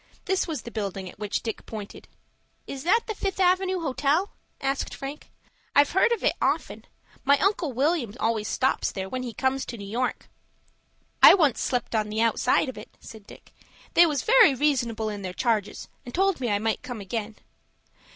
[0.25, 2.07] This was the building at which Dick pointed.
[2.65, 5.29] "Is that the Fifth Avenue Hotel?" asked Frank.
[5.75, 6.87] "I've heard of it often.
[7.23, 10.27] My Uncle William always stops there when he comes to New York."
[11.21, 13.53] "I once slept on the outside of it," said Dick.
[13.93, 17.35] "They was very reasonable in their charges, and told me I might come again."